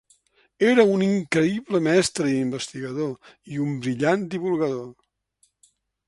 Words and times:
Era 0.67 0.83
un 0.91 1.01
increïble 1.07 1.81
mestre 1.87 2.31
i 2.31 2.39
investigador, 2.45 3.11
i 3.55 3.59
un 3.65 3.75
brillant 3.83 4.23
divulgador. 4.33 4.89